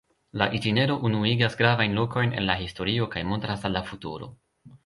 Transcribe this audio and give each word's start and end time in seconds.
La 0.41 0.45
itinero 0.59 0.95
unuigas 1.09 1.57
gravajn 1.59 1.95
lokojn 1.99 2.35
el 2.39 2.49
la 2.53 2.57
historio 2.65 3.09
kaj 3.17 3.27
montras 3.35 3.71
al 3.71 3.81
la 3.81 3.87
futuro. 3.93 4.35